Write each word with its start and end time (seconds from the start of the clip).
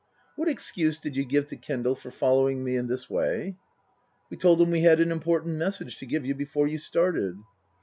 "What 0.35 0.47
excuse 0.49 0.97
did 0.97 1.15
you 1.15 1.23
give 1.23 1.45
to 1.45 1.55
Kendal 1.55 1.93
for 1.93 2.09
following 2.09 2.63
me 2.63 2.75
in 2.75 2.87
this 2.87 3.07
way?"" 3.07 3.55
We 4.31 4.37
told 4.37 4.59
him 4.59 4.71
we 4.71 4.81
had 4.81 4.99
an 4.99 5.11
important 5.11 5.57
message 5.57 5.97
to 5.97 6.07
give 6.07 6.25
you 6.25 6.33
before 6.33 6.65
you 6.65 6.79
started." 6.79 7.35